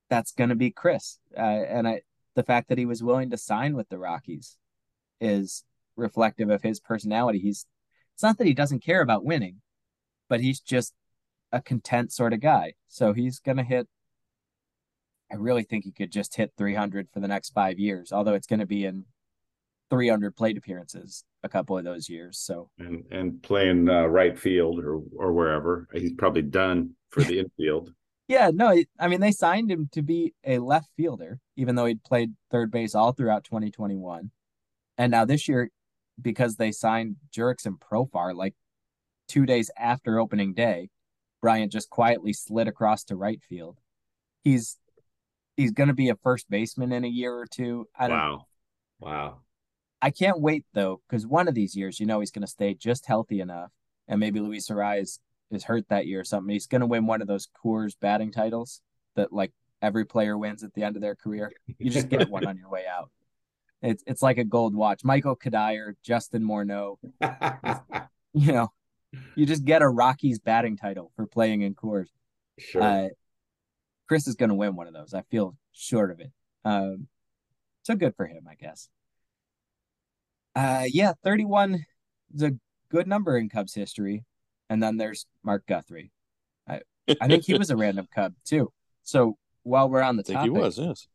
[0.10, 1.20] that's going to be Kris.
[1.36, 2.02] Uh, and I,
[2.36, 4.58] the fact that he was willing to sign with the Rockies
[5.20, 5.64] is
[5.96, 7.40] reflective of his personality.
[7.40, 7.66] He's,
[8.14, 9.62] it's not that he doesn't care about winning,
[10.30, 10.94] but he's just
[11.52, 12.74] a content sort of guy.
[12.88, 13.88] So he's going to hit.
[15.32, 18.48] I really think he could just hit 300 for the next five years, although it's
[18.48, 19.06] going to be in
[19.90, 22.40] 300 plate appearances a couple of those years.
[22.40, 25.88] So And and playing uh, right field or or wherever.
[25.94, 27.94] He's probably done for the infield.
[28.28, 32.04] yeah, no, I mean they signed him to be a left fielder, even though he'd
[32.04, 34.32] played third base all throughout 2021,
[34.98, 35.72] and now this year,
[36.22, 38.56] because they signed Jurickson and Profar like
[39.28, 40.90] two days after opening day,
[41.42, 43.80] Bryant just quietly slid across to right field.
[44.44, 44.78] He's
[45.58, 47.88] he's going to be a first baseman in a year or two.
[47.98, 48.46] I don't Wow.
[49.00, 49.42] Wow.
[50.02, 52.76] I can't wait though, because one of these years, you know, he's going to stay
[52.76, 53.72] just healthy enough,
[54.08, 55.20] and maybe Luis Arraez
[55.52, 56.54] is hurt that year or something.
[56.54, 58.82] He's going to win one of those Coors batting titles
[59.16, 61.52] that like every player wins at the end of their career.
[61.80, 63.10] You just get one on your way out.
[63.80, 65.04] It's it's like a gold watch.
[65.04, 66.98] Michael Cuddyer, Justin Morneau,
[68.34, 68.72] you know,
[69.36, 72.08] you just get a Rockies batting title for playing in Coors.
[72.58, 72.82] sure.
[72.82, 73.08] Uh,
[74.08, 75.14] Kris is going to win one of those.
[75.14, 76.32] I feel short of it.
[76.66, 77.08] Um,
[77.84, 78.90] so good for him, I guess.
[80.56, 81.86] Uh, yeah, 31
[82.34, 82.52] is a
[82.90, 84.24] good number in Cubs history.
[84.70, 86.12] And then there's Mark Guthrie.
[86.68, 86.82] I,
[87.22, 88.72] I think he was a random Cub too.
[89.04, 91.08] So while we're on the I think topic, he was, yes.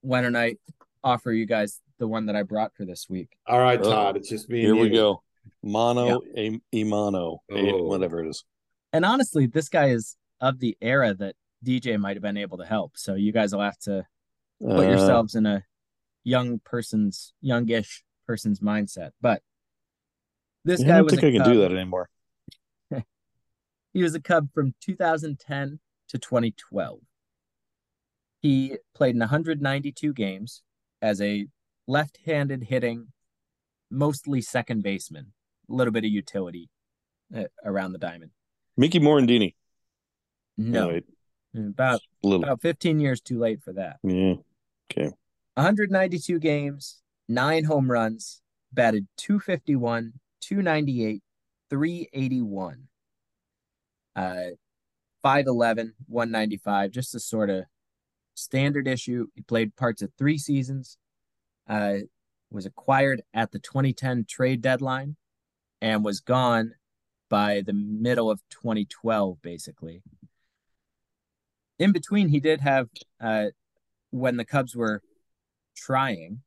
[0.00, 0.56] why don't I
[1.04, 3.30] offer you guys the one that I brought for this week?
[3.46, 4.16] All right, Oh, Todd.
[4.16, 4.60] It's just me.
[4.62, 4.94] Here and we you.
[4.94, 5.22] go.
[5.62, 7.82] Mono, a, Imano, a- Oh.
[7.84, 8.44] whatever it is.
[8.92, 12.64] And honestly, this guy is of the era that DJ might have been able to
[12.64, 12.92] help.
[12.96, 14.06] So you guys will have to
[14.60, 15.64] put Uh, yourselves in a
[16.24, 19.10] young person's youngish person's mindset.
[19.20, 19.42] But
[20.64, 21.52] this yeah, I guy don't was think a I can Cub.
[21.52, 22.08] do that anymore.
[23.94, 27.00] He was a Cub from 2010 to 2012.
[28.40, 30.62] He played in 192 games
[31.02, 31.46] as a
[31.86, 33.08] left-handed hitting,
[33.90, 35.32] mostly second baseman.
[35.68, 36.70] A little bit of utility
[37.36, 38.30] uh, around the diamond.
[38.76, 39.54] Mickey Morandini.
[40.56, 41.04] No, wait,
[41.54, 42.44] about little.
[42.44, 43.98] about 15 years too late for that.
[44.02, 44.34] Yeah.
[44.90, 45.10] Okay.
[45.54, 48.40] 192 games, nine home runs,
[48.72, 51.22] batted 251, 298,
[51.70, 52.88] 381.
[54.14, 54.50] Uh
[55.24, 57.64] 5'11, 195, just a sort of
[58.34, 59.28] standard issue.
[59.34, 60.98] He played parts of three seasons.
[61.68, 61.98] Uh
[62.50, 65.16] was acquired at the 2010 trade deadline
[65.80, 66.74] and was gone
[67.30, 70.02] by the middle of 2012 basically.
[71.82, 72.90] In between he did have
[73.20, 73.46] uh
[74.10, 75.02] when the Cubs were
[75.76, 76.42] trying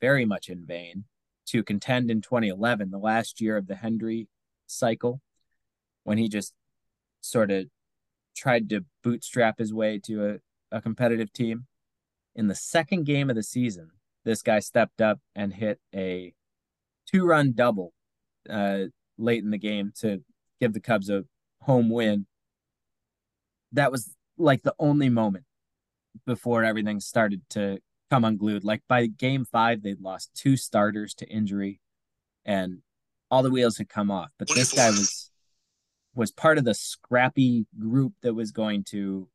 [0.00, 1.04] very much in vain
[1.48, 4.28] to contend in 2011, the last year of the Hendry
[4.66, 5.20] cycle,
[6.04, 6.54] when he just
[7.20, 7.66] sort of
[8.34, 10.40] tried to bootstrap his way to
[10.72, 11.66] a, a competitive team.
[12.34, 13.90] In the second game of the season,
[14.24, 16.32] this guy stepped up and hit a
[17.06, 17.92] two run double
[18.48, 18.84] uh,
[19.18, 20.22] late in the game to
[20.62, 21.26] give the Cubs a
[21.60, 22.26] home win.
[23.72, 25.44] That was like the only moment
[26.26, 27.78] before everything started to
[28.10, 28.64] come unglued.
[28.64, 31.80] Like by game five, they'd lost two starters to injury
[32.44, 32.78] and
[33.30, 34.30] all the wheels had come off.
[34.38, 35.30] But this guy was
[36.14, 39.28] was part of the scrappy group that was going to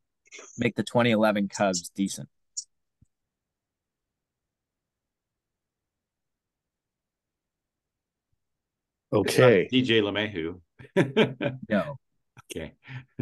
[0.58, 2.28] make the 2011 Cubs decent.
[9.14, 9.70] Okay.
[9.72, 10.60] DJ LeMahieu.
[11.70, 11.98] No.
[12.56, 12.74] Okay.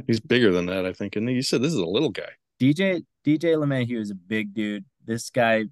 [0.08, 1.16] He's bigger than that, I think.
[1.16, 2.30] And you said this is a little guy.
[2.60, 4.86] DJ DJ LeMahieu is a big dude.
[5.06, 5.66] This guy,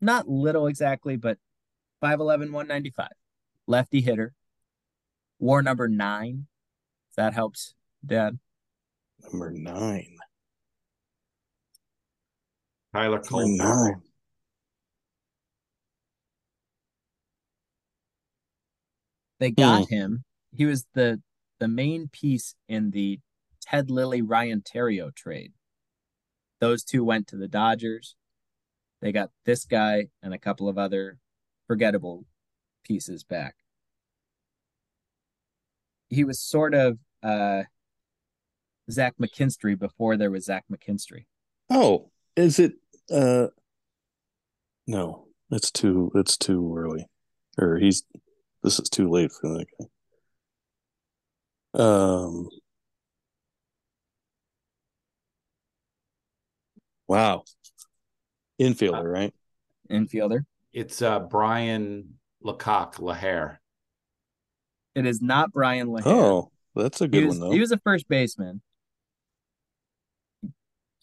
[0.00, 1.38] not little exactly, but
[2.02, 3.08] 5'11, 195.
[3.66, 4.34] lefty hitter.
[5.38, 6.46] War number nine.
[7.10, 7.74] If that helps,
[8.04, 8.38] Dad.
[9.22, 10.16] Number nine.
[12.94, 13.56] Tyler Number Cole.
[13.56, 14.02] nine.
[19.40, 19.94] They got hmm.
[19.94, 20.24] him.
[20.54, 21.20] He was the
[21.60, 23.20] the main piece in the
[23.60, 25.52] Ted Lilly Ryan Theriot trade.
[26.60, 28.16] Those two went to the Dodgers.
[29.00, 31.18] They got this guy and a couple of other
[31.66, 32.24] forgettable
[32.84, 33.56] pieces back.
[36.08, 37.64] He was sort of uh
[38.90, 41.24] Zach McKinstry before there was Zach McKinstry.
[41.70, 42.74] Oh, is it?
[43.10, 43.48] Uh,
[44.86, 46.10] no, it's too.
[46.14, 47.06] It's too early.
[47.58, 48.04] Or he's.
[48.62, 49.86] This is too late for that guy.
[51.74, 52.48] Um.
[57.06, 57.44] Wow.
[58.60, 59.34] Infielder, right?
[59.90, 60.44] Infielder.
[60.72, 63.58] It's uh, Brian Lecoq LaHair.
[64.94, 66.06] It is not Brian LaHair.
[66.06, 67.54] Oh, that's a he good was, one though.
[67.54, 68.62] he was a first baseman.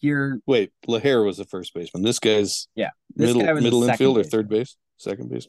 [0.00, 2.02] You're Wait, LaHair was the first baseman.
[2.02, 2.66] This guy's
[3.14, 5.46] this middle guy was middle second infield or third base, second base.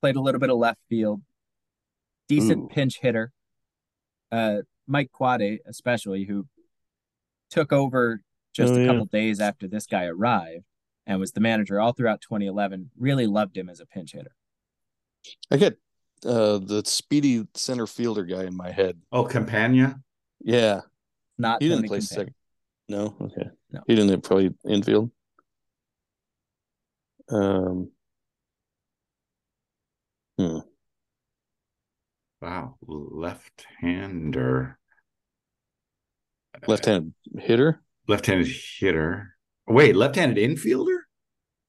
[0.00, 1.22] played a little bit of left field.
[2.28, 2.68] Decent Ooh.
[2.68, 3.32] pinch hitter.
[4.30, 6.46] Uh, Mike Quade, especially, who
[7.50, 8.22] took over
[8.54, 8.86] just Oh, a yeah.
[8.86, 10.64] couple days after this guy arrived
[11.06, 14.34] and was the manager all throughout 2011, really loved him as a pinch hitter.
[15.50, 15.72] I got
[16.26, 18.98] uh the speedy center fielder guy in my head.
[19.12, 20.00] Oh, Campana.
[20.40, 20.80] Yeah,
[21.38, 22.02] Not he didn't play Campana.
[22.20, 22.34] second.
[22.88, 23.50] No, okay.
[23.70, 23.82] No.
[23.86, 25.10] He didn't play infield.
[27.30, 27.90] Um.
[30.38, 30.58] Hmm.
[32.40, 34.78] Wow, left-hander,
[36.66, 37.82] Left-handed hitter?
[38.06, 38.46] left-handed
[38.78, 39.34] hitter.
[39.66, 40.98] Wait, left-handed infielder?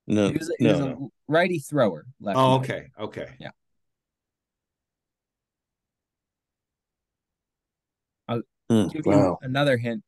[0.07, 1.11] No, He was, he no, was a no.
[1.27, 2.05] righty thrower.
[2.19, 3.29] left Oh, okay, okay.
[3.39, 3.51] Yeah.
[8.69, 9.39] Hmm, Give you wow.
[9.41, 10.03] another hint.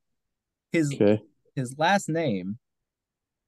[0.72, 1.22] His Okay.
[1.56, 2.60] his last name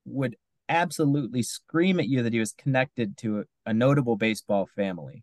[0.04, 0.36] would
[0.68, 5.22] absolutely scream at you that he was connected to a, a notable baseball family.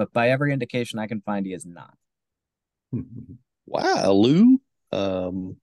[0.00, 1.92] But by every indication I can find, he is not.
[3.66, 4.58] Wow, Lou.
[4.90, 5.56] Um.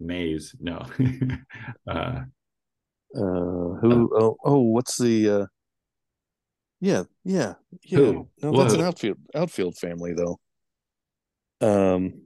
[0.00, 0.84] Maze, no.
[1.88, 2.22] uh,
[3.14, 3.20] Uh.
[3.80, 4.10] Who?
[4.12, 4.36] Oh.
[4.44, 4.58] Oh.
[4.62, 5.30] What's the?
[5.30, 5.46] uh
[6.80, 7.04] Yeah.
[7.24, 7.54] Yeah.
[7.84, 7.98] Yeah.
[7.98, 8.28] Who?
[8.42, 10.40] No, that's an outfield outfield family though.
[11.60, 12.22] Um.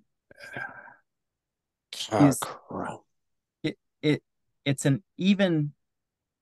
[2.11, 3.00] Ah, He's- crap.
[3.62, 4.22] It
[4.64, 5.72] it's an even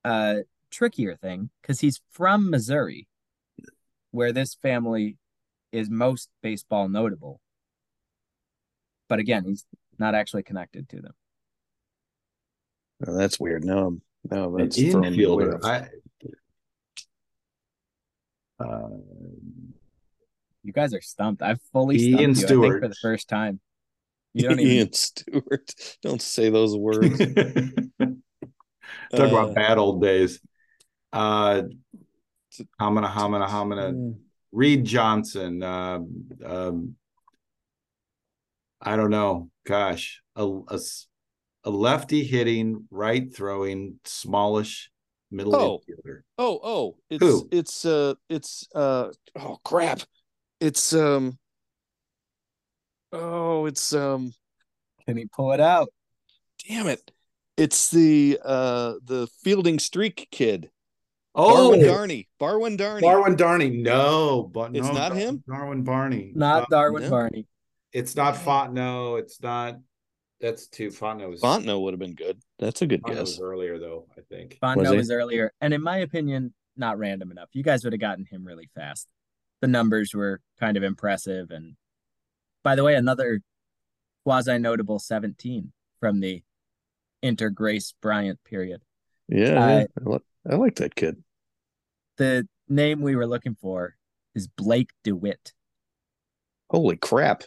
[0.05, 0.37] uh
[0.71, 3.07] trickier thing because he's from Missouri,
[4.17, 5.15] where this family
[5.71, 7.39] is most baseball notable.
[9.07, 9.63] But again, he's
[9.99, 11.13] not actually connected to them.
[13.05, 13.63] Oh, that's weird.
[13.63, 14.01] No, I'm-
[14.31, 15.45] now an that's throwing me away.
[15.45, 15.63] infielder.
[15.63, 15.87] I,
[18.63, 18.89] uh,
[20.63, 21.43] You guys are stumped.
[21.43, 23.59] I've fully Ian stumped you, I think, for the first time.
[24.33, 25.73] You don't even Ian Stewart.
[26.01, 27.17] Don't say those words.
[27.19, 27.35] Talk
[27.99, 30.41] Uh, about bad old days.
[31.13, 31.63] Uh,
[32.79, 33.93] homina, homina, homina.
[33.93, 34.15] mm,
[34.51, 35.61] Reed Johnson.
[35.63, 36.95] Um, um,
[38.81, 39.49] I don't know.
[39.65, 40.47] Gosh, a
[41.63, 44.89] a lefty hitting, right throwing, smallish
[45.31, 45.79] middle Oh.
[45.89, 46.21] infielder.
[46.37, 47.47] Oh, oh, it's Who?
[47.51, 50.01] it's uh it's uh oh crap.
[50.61, 51.37] It's um
[53.11, 54.31] oh it's um
[55.05, 55.89] Can he pull it out?
[56.67, 57.11] damn it.
[57.57, 60.69] It's the uh the fielding streak kid.
[61.39, 62.27] Oh, Barwin Darney.
[62.39, 63.01] Barwin Darney.
[63.01, 63.81] Darwin Darney.
[63.81, 65.43] No, but It's not Dar- him?
[65.47, 66.31] Darwin Barney.
[66.35, 67.09] Not Darwin no.
[67.09, 67.47] Barney.
[67.93, 68.73] It's not Font.
[68.73, 69.77] No, it's not.
[70.41, 71.41] That's too Fontenot was.
[71.41, 72.39] Fontenot would have been good.
[72.59, 73.39] That's a good Fontenot was guess.
[73.41, 74.07] earlier though.
[74.17, 74.57] I think.
[74.61, 77.49] Was Bondo was earlier, and in my opinion, not random enough.
[77.53, 79.07] You guys would have gotten him really fast.
[79.61, 81.75] The numbers were kind of impressive, and
[82.63, 83.41] by the way, another
[84.25, 86.43] quasi notable 17 from the
[87.23, 88.81] Inter Grace Bryant period.
[89.27, 90.11] Yeah, Uh.
[90.45, 91.23] I, I like that kid.
[92.17, 93.95] The name we were looking for
[94.35, 95.53] is Blake DeWitt.
[96.69, 97.43] Holy crap.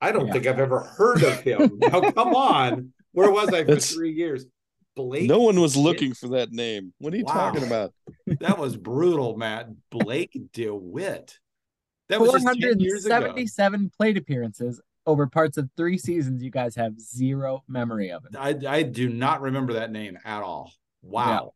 [0.00, 0.32] I don't Yeah.
[0.32, 1.78] think I've ever heard of him.
[1.80, 2.92] now, come on.
[3.12, 4.46] Where was I for That's- three years?
[4.94, 5.26] Blake.
[5.28, 5.84] no one was DeWitt?
[5.86, 6.92] looking for that name.
[6.98, 7.32] What are you Wow.
[7.34, 7.94] talking about?
[8.40, 9.68] That was brutal, Matt.
[9.90, 11.38] Blake DeWitt.
[12.08, 13.14] That was just 10 years ago.
[13.20, 16.42] 477 plate appearances over parts of three seasons.
[16.42, 18.32] You guys have zero memory of him.
[18.38, 20.72] I, I do not remember that name at all.
[21.02, 21.54] Wow.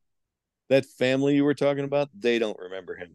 [0.68, 3.14] That family you were talking about, they don't remember him.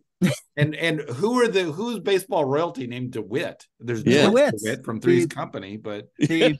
[0.55, 3.65] And and who are the who's baseball royalty named DeWitt?
[3.79, 4.23] There's Yeah.
[4.23, 4.63] George DeWitt's.
[4.63, 6.57] DeWitt from Three's The- Company, but The,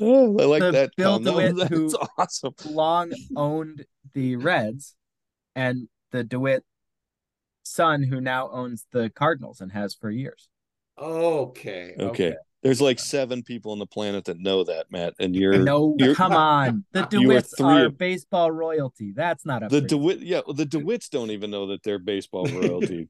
[0.00, 0.90] Oh, I like The that.
[0.96, 1.24] Bill Tom.
[1.24, 2.54] No, DeWitt that's who- awesome.
[2.70, 3.84] long owned
[4.14, 4.94] the Reds,
[5.54, 6.64] and the DeWitt
[7.62, 10.48] son who now owns the Cardinals and has for years.
[10.98, 11.94] Okay.
[11.98, 12.04] Okay.
[12.04, 12.34] Okay.
[12.62, 16.14] There's like seven people on the planet that know that, Matt, and you're No, you're-
[16.14, 16.84] come on.
[16.92, 19.12] The You are DeWitts are baseball royalty.
[19.14, 20.20] That's not a the DeWitt.
[20.20, 23.08] Yeah, the DeWitts don't even know that they're baseball royalty.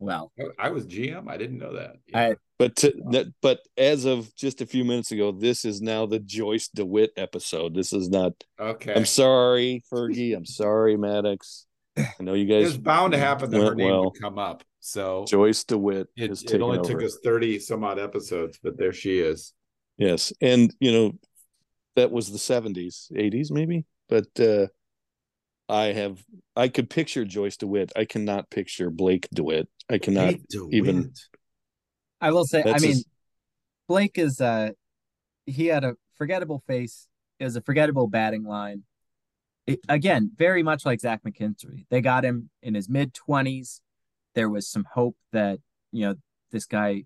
[0.00, 0.32] well.
[0.58, 1.28] I was GM.
[1.28, 1.96] I didn't know that.
[2.14, 6.06] I- But to, that, but as of just a few minutes ago, this is now
[6.06, 7.74] the Joyce DeWitt episode.
[7.74, 8.32] This is not.
[8.58, 8.92] okay.
[8.94, 10.36] I'm sorry, Fergie.
[10.36, 11.64] I'm sorry, Maddux.
[11.96, 12.68] I know you guys.
[12.70, 14.04] It's bound to happen that her went name well.
[14.06, 14.64] would come up.
[14.80, 16.92] So Joyce DeWitt it, is it only over.
[16.92, 19.52] took us 30 some odd episodes, but there she is.
[19.96, 21.12] Yes, and you know
[21.96, 23.84] that was the 70s, 80s, maybe.
[24.08, 24.68] But uh
[25.68, 26.24] I have
[26.56, 27.92] I could picture Joyce DeWitt.
[27.96, 29.68] I cannot picture Blake DeWitt.
[29.90, 30.34] I cannot.
[30.48, 30.74] DeWitt.
[30.74, 31.12] even-
[32.20, 33.06] I will say, I mean, his-
[33.86, 34.70] Blake is uh
[35.46, 37.08] he had a forgettable face.
[37.38, 38.84] It was a forgettable batting line.
[39.66, 41.86] It- again, very much like Zach McKinstry.
[41.90, 43.82] They got him in his mid twenties.
[44.34, 45.58] There was some hope that,
[45.92, 46.14] you know,
[46.50, 47.04] this guy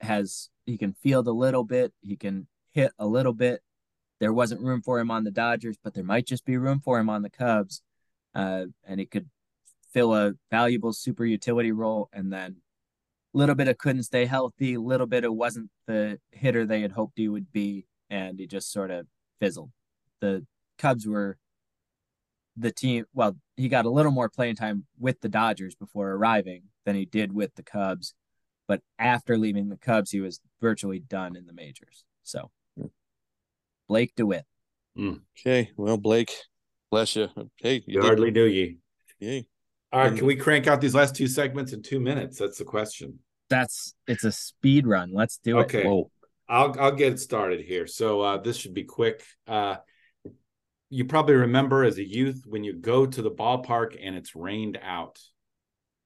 [0.00, 3.60] has he can field a little bit, he can hit a little bit.
[4.20, 6.98] There wasn't room for him on the Dodgers, but there might just be room for
[6.98, 7.82] him on the Cubs.
[8.34, 9.28] Uh, and he could
[9.92, 12.56] fill a valuable super utility role and then
[13.34, 16.80] a little bit of couldn't stay healthy, a little bit of wasn't the hitter they
[16.80, 19.06] had hoped he would be, and he just sort of
[19.40, 19.70] fizzled.
[20.20, 20.46] The
[20.78, 21.36] Cubs were
[22.56, 23.04] the team.
[23.12, 27.04] Well, he got a little more playing time with the Dodgers before arriving than he
[27.04, 28.14] did with the Cubs,
[28.68, 32.04] but after leaving the Cubs, he was virtually done in the majors.
[32.22, 32.50] So,
[33.88, 34.44] Blake DeWitt.
[34.98, 36.32] Okay, well, Blake,
[36.90, 37.28] bless you.
[37.56, 38.78] Hey, you You hardly knew ye.
[39.18, 39.46] Yay.
[39.92, 42.38] All right, And- can we crank out these last two segments in two minutes?
[42.38, 43.18] That's the question.
[43.50, 45.10] That's it's a speed run.
[45.12, 45.62] Let's do it.
[45.62, 45.84] Okay.
[45.84, 46.10] Whoa.
[46.48, 47.86] I'll I'll get started here.
[47.86, 49.24] So uh, this should be quick.
[49.46, 49.76] Uh,
[50.90, 54.78] you probably remember as a youth when you go to the ballpark and it's rained
[54.82, 55.18] out.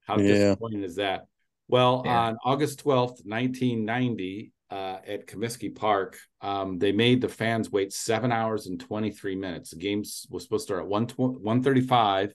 [0.07, 0.35] How Yeah.
[0.51, 1.27] disappointing is that?
[1.69, 2.19] Well, Yeah.
[2.21, 7.93] on August twelfth, nineteen ninety, uh, at Comiskey Park, um, they made the fans wait
[7.93, 9.71] seven hours and twenty three minutes.
[9.71, 12.35] The game was supposed to start at one one thirty five,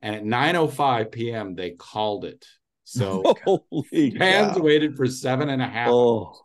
[0.00, 1.54] and at nine oh five p.m.
[1.54, 2.46] they called it.
[2.84, 4.62] So Holy fans cow.
[4.62, 6.38] waited for seven and a half Oh,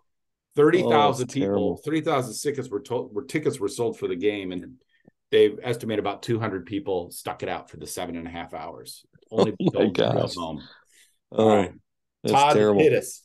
[0.56, 1.78] Thirty Oh, thousand it's people, terrible.
[1.78, 4.74] three thousand tickets were told were tickets were sold for the game, and
[5.32, 8.54] they estimate about two hundred people stuck it out for the seven and a half
[8.54, 9.06] hours.
[9.32, 10.36] Only Oh my sold to go gosh.
[10.36, 10.68] home.
[11.32, 11.74] oh, All right.
[12.24, 12.82] that's Todd terrible.
[12.82, 13.24] hit us.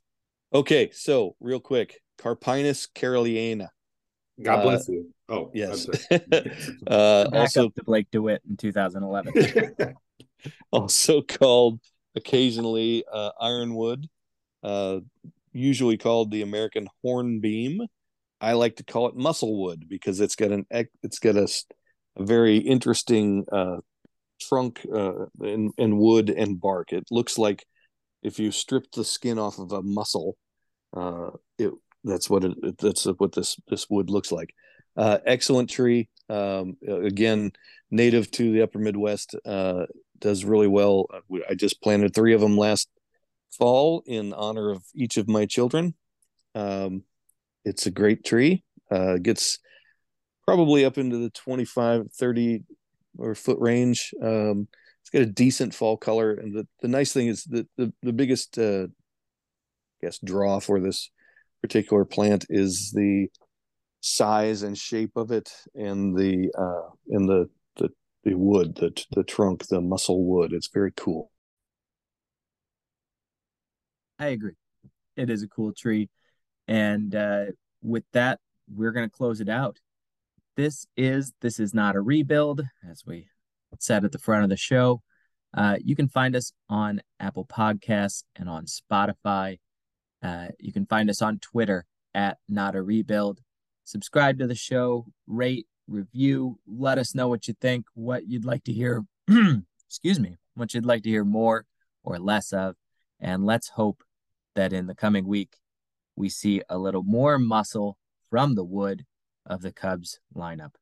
[0.55, 3.69] Okay, so real quick, Carpinus caroliniana.
[4.43, 5.13] God Uh, bless you.
[5.29, 5.89] Oh Yes.
[6.87, 9.33] Uh, also, up to Blake DeWitt in 2011.
[9.35, 9.75] sorry.
[10.71, 11.81] also called
[12.15, 14.07] occasionally uh, ironwood,
[14.63, 15.01] uh,
[15.53, 17.81] usually called the American hornbeam.
[18.41, 20.67] I like to call it musclewood because it's got an
[21.03, 21.65] it's got a, s-
[22.17, 23.79] a very interesting uh,
[24.41, 26.93] trunk uh, and, wood and bark.
[26.93, 27.64] It looks like
[28.23, 30.37] if you stripped the skin off of a muscle,
[30.97, 31.73] uh, it
[32.05, 34.55] that's what it that's what this this wood looks like.
[34.97, 36.09] Uh, excellent tree.
[36.29, 37.53] Um, again,
[37.91, 39.35] native to the Upper Midwest.
[39.45, 39.87] Uh,
[40.19, 41.07] does really well.
[41.12, 42.89] Uh, I just planted three of them last
[43.51, 45.95] fall in honor of each of my children.
[46.55, 47.03] Um,
[47.64, 48.64] it's a great tree.
[48.91, 49.59] Uh, gets
[50.47, 52.62] probably up into the 25, 30
[53.18, 54.14] or foot range.
[54.22, 54.68] Um,
[55.03, 56.32] it's got a decent fall color.
[56.32, 60.80] And the, the nice thing is that the, the biggest, uh, I guess, draw for
[60.80, 61.11] this
[61.62, 63.28] particular plant is the
[64.01, 67.88] size and shape of it and the, uh, and the, the,
[68.24, 70.53] the wood, the, the trunk, the muscle wood.
[70.53, 71.30] It's very cool.
[74.18, 74.55] I agree.
[75.16, 76.09] It is a cool tree.
[76.68, 77.47] And uh,
[77.82, 78.40] with that,
[78.72, 79.78] we're going to close it out.
[80.57, 83.29] This is This Is Not a Rebuild, as we
[83.79, 85.03] said at the front of the show.
[85.55, 89.59] Uh, you can find us on Apple Podcasts and on Spotify.
[90.23, 91.85] Uh, you can find us on Twitter
[92.15, 93.41] at Not a Rebuild.
[93.85, 98.65] Subscribe to the show, rate, review, let us know what you think, what you'd like
[98.65, 99.05] to hear.
[99.87, 101.67] excuse me, what you'd like to hear more
[102.03, 102.77] or less of.
[103.21, 104.03] And let's hope
[104.55, 105.59] that in the coming week,
[106.17, 107.99] we see a little more muscle
[108.31, 109.05] from the wood
[109.47, 110.72] of the Cubs lineup.